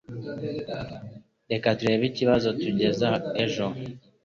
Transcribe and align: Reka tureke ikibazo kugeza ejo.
Reka 1.51 1.67
tureke 1.77 2.05
ikibazo 2.11 2.47
kugeza 2.61 3.07
ejo. 3.43 3.67